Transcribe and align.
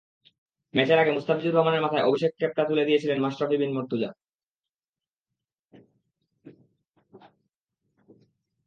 ম্যাচের 0.73 1.01
আগে 1.01 1.11
মুস্তাফিজুর 1.11 1.55
রহমানের 1.55 1.83
মাথায় 1.85 2.05
অভিষেক 2.05 2.31
ক্যাপটা 2.39 2.63
তুলে 2.65 2.87
দিয়েছিলেন 2.87 3.17
মাশরাফি 3.21 3.55
বিন 3.57 3.71
মুর্তজা। 3.75 4.09